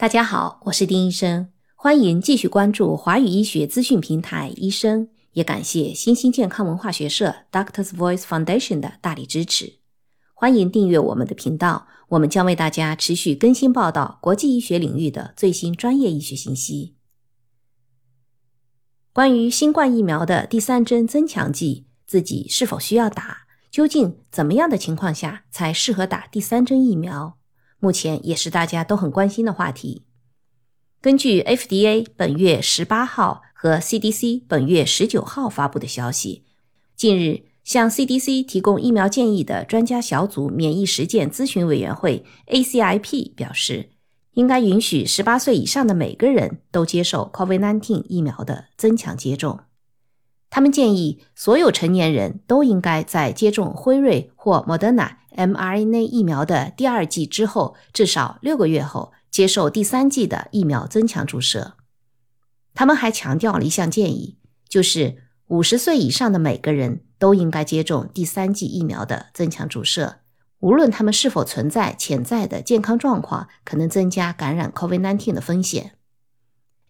[0.00, 9.80] 大家好，我是丁医生，欢迎继续关注华语医学资讯平台医生，也感谢新兴健康文化学社 Doctors Voice Foundation 的大力支持。
[10.32, 16.96] 欢迎订阅我们的频道，我们将为大家持续更新报道国际医学领域的最新专业医学信息。
[19.12, 23.40] 关于新冠疫苗的第三针增强剂，自己是否需要打？
[23.70, 27.36] 究竟怎么样的情况下才适合打第三针疫苗？
[27.80, 30.04] 目前也是大家都很关心的话题。
[31.00, 36.44] 根据 FDA 本月十八号和 CDC 本月十九号发布的消息，
[36.94, 43.90] 近日向 CDC 提供疫苗建议的专家小组免疫实践咨询委员会 ACIP 表示，
[44.34, 49.60] 应该允许十八岁以上的每个人都接受 COVID-19 疫苗的增强接种。
[50.50, 61.74] 他们建议所有成年人都应该在接种辉瑞或莫德纳 mRNA 疫苗的第二剂之后，至少六个月后接受第三剂的疫苗增强注射。
[62.74, 64.36] 他们还强调了一项建议，
[64.68, 70.20] 就是五十岁以上的每个人都应该接种第三剂疫苗的增强注射，
[70.60, 75.96] 无论他们是否存在潜在的健康状况，可能增加感染 COVID-19 的风险。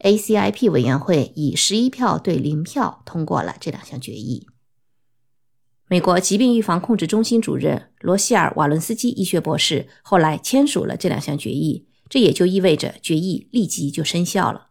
[0.00, 4.46] ACIP 委员会以十一票对零票通过了这两项决议。
[5.90, 14.68] 美国疾病预防控制中心主任罗希尔·瓦伦斯基医学博士后来签署了这两项决议，这也就意味着决议立即就生效了。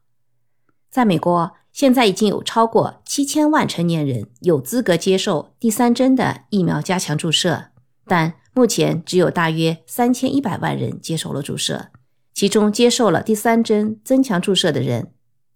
[0.89, 7.66] 在美国，现在已经有超过七千万成年人有资格接受第三针的疫苗加强注射，
[8.06, 11.89] 但目前只有大约三千一百万人接受了注射，
[12.33, 15.11] 其中接受了第三针增强注射的人。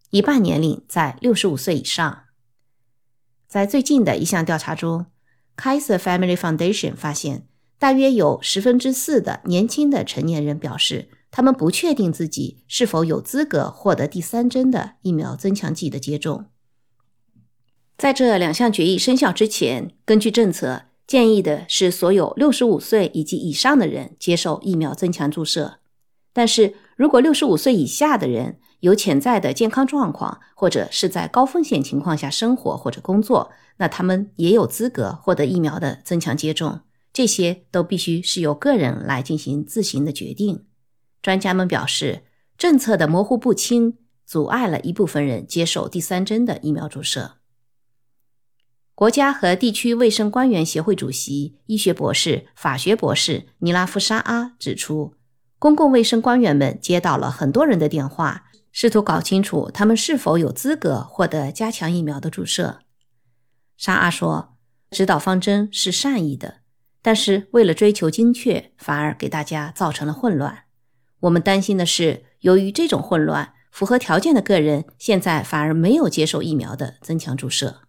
[0.09, 2.23] 一半年龄在六十五岁以上。
[3.47, 5.05] 在最近的一项调查中
[5.57, 16.45] ，Kaiser Family Foundation 发现，大约有十分之四的年轻的成年人表示，他们不确定自己是否有资格获得第三针的疫苗增强剂的接种。
[17.97, 25.79] 在这两项决议生效之前，根据政策，建议的是所有六十五岁以及以上的人接受疫苗增强注射。
[26.33, 36.81] 但是如果六十五岁以下的人，有潜在的健康状况，或者是在高风险情况下生活或者工作，那他们也有资格获得疫苗的增强接种。
[37.13, 40.65] 这些都必须是由个人来进行自行的决定。
[41.21, 42.23] 专家们表示，
[42.57, 47.35] 政策的模糊不清阻碍了一部分人接受第三针的疫苗注射。
[48.93, 55.13] 国家和地区卫生官员协会主席、医学博士、法学博士尼拉夫沙阿指出，
[55.57, 58.43] 公共卫生官员们接到了很多人的电话。
[58.75, 62.79] 试图搞清楚他们是否有资格获得加强疫苗的注射。
[63.77, 64.57] 沙阿说
[64.89, 66.61] ：“指导方针是善意的，
[67.03, 70.63] 但是为了追求精确，反而给大家造成了混乱。
[71.19, 77.81] 我们担心的是，由于这种混乱，符合条件的个人现在反而没有接受疫苗的增强注射。”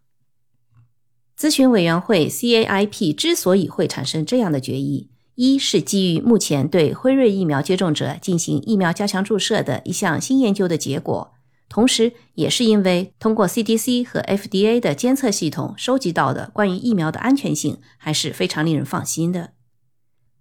[1.36, 5.10] 咨询委员会 CAIP 之所以会产生这样的决议。
[5.36, 11.32] 一是基于目前对辉瑞疫苗接种者进行疫苗加强注射的一项新研究的结果，
[11.68, 19.50] 同时也是因为通过 CDC 和 FDA 的监测系统收集到的关于疫苗的安全性还是非常令人放心的。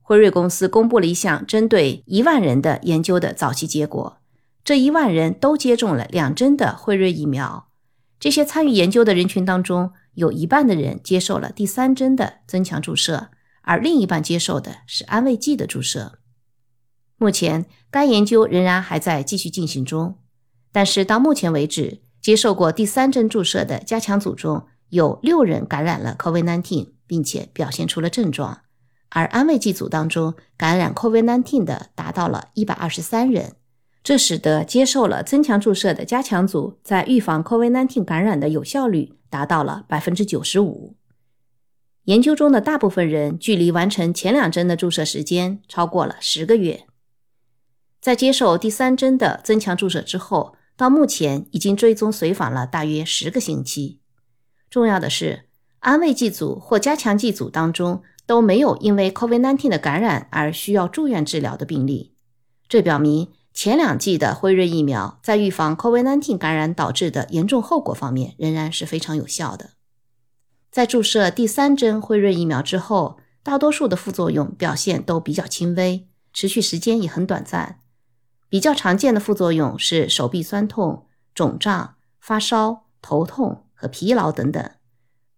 [0.02, 4.18] 辉瑞公司公布了一项针对一万人的研究的早期结果，
[4.64, 7.68] 这一万人都接种了两针的辉瑞疫苗。
[8.20, 13.30] 这些参与研究的人群当中，有一半的人接受了第三针的增强注射。
[13.64, 16.20] 而另一半接受的是安慰剂的注射。
[17.18, 20.20] 目前，该研究仍然还在继续进行中。
[20.72, 28.64] 但是到目前为止，接受过第三针注射的加强组中有六人感染了 COVID-19，并且表现出了症状；
[29.10, 33.56] 而安慰剂组当中感染 COVID-19 的达到了一百二十三人。
[34.04, 40.98] 这使得接受了增强注射的加强组在预防 COVID-19 感染的有效率达到了百分之九十五。
[42.06, 46.86] 研究中的大部分人距离完成前两针的注射时间超过了十个月。
[48.02, 54.00] 在接受第三针的增强注射之后，到目前已经追踪随访了大约十个星期。
[54.70, 55.46] 重要的是，
[55.80, 62.14] 安慰剂组或加强剂组当中都没有因为 COVID-19 的感染而需要住院治疗的病例。
[62.68, 69.70] 这表明前两剂的辉瑞疫苗在预防 COVID-19 感染导致的严重后果方面仍然是非常有效的。
[70.74, 77.82] 在注射第三针辉瑞疫苗之后，大多数的副作用表现都比较轻微，持续时间也很短暂。
[78.50, 81.06] 比较常见的副作用是手臂酸痛、
[81.36, 84.68] 肿胀、发烧、头痛和疲劳等等。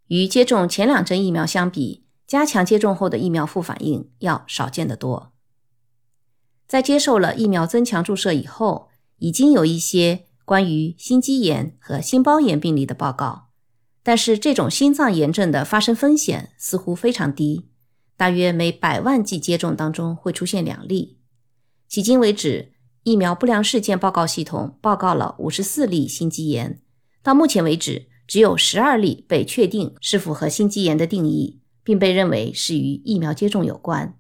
[0.08, 5.34] 与接种前两针疫苗相比，加强接种后的疫苗副反应要少见得多。
[6.66, 8.88] 在接受了疫苗增强注射以后，
[9.18, 13.45] 已经有一些关于心肌炎和心包炎病例的报告，
[14.08, 17.66] 但是这种心脏炎症的发生风险似乎非常低，
[18.16, 21.18] 大约每百万剂接种当中会出现两例。
[21.90, 26.80] 迄今为止，疫苗不良事件报告系统报告了五十四例心肌炎，
[27.24, 34.16] 到目前为止，只有十二例被确定是符合心肌炎的定义，并被认为是与疫苗接种有关。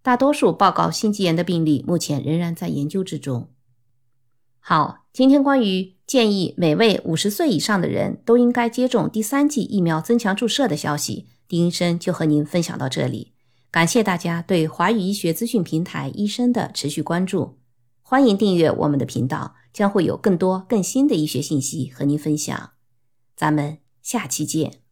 [0.00, 3.50] 大多数报告心肌炎的病例目前仍然在研究之中。
[4.60, 13.32] 好，今天关于建议每位五十岁以上的人都应该接种第三剂疫苗增强注射的消息，丁医生就和您分享到这里。
[13.70, 17.58] 感谢大家对华语医学资讯平台医生的持续关注，
[18.02, 22.70] 欢迎订阅我们的频道，将会有更多更新的医学信息和您分享。
[23.34, 24.83] 咱们下期见。